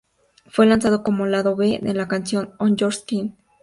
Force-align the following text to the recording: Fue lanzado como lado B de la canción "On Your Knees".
Fue 0.47 0.65
lanzado 0.65 1.03
como 1.03 1.27
lado 1.27 1.55
B 1.55 1.77
de 1.79 1.93
la 1.93 2.07
canción 2.07 2.55
"On 2.57 2.75
Your 2.75 2.91
Knees". 3.05 3.33